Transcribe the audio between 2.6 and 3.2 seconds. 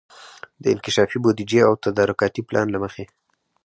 له مخي